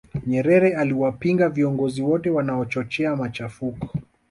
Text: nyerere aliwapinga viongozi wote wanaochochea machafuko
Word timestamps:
nyerere 0.27 0.75
aliwapinga 0.75 1.49
viongozi 1.49 2.01
wote 2.01 2.29
wanaochochea 2.29 3.15
machafuko 3.15 3.89